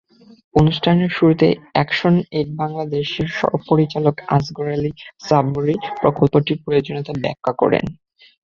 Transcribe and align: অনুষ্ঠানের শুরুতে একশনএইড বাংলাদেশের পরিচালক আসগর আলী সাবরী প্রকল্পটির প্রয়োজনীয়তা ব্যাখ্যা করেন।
অনুষ্ঠানের 0.55 1.11
শুরুতে 1.17 1.47
একশনএইড 1.75 2.47
বাংলাদেশের 2.55 3.29
পরিচালক 3.69 4.15
আসগর 4.35 4.67
আলী 4.71 4.91
সাবরী 5.23 5.75
প্রকল্পটির 6.01 6.57
প্রয়োজনীয়তা 6.63 7.13
ব্যাখ্যা 7.23 7.53
করেন। 7.61 7.85